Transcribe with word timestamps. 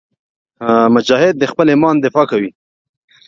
مجاهد 0.95 1.33
د 1.37 1.43
خپل 1.51 1.65
ایمان 1.73 1.95
دفاع 1.99 2.25
کوي. 2.31 2.51